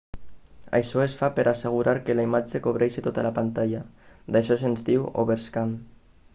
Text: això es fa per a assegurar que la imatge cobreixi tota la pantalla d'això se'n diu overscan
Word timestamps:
això 0.77 1.03
es 1.03 1.13
fa 1.19 1.29
per 1.35 1.45
a 1.47 1.51
assegurar 1.51 1.93
que 2.07 2.15
la 2.17 2.25
imatge 2.29 2.63
cobreixi 2.69 3.05
tota 3.09 3.29
la 3.29 3.35
pantalla 3.37 3.85
d'això 4.37 4.61
se'n 4.65 4.77
diu 4.91 5.09
overscan 5.25 5.81